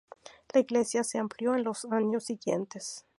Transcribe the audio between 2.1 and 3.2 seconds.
siguientes.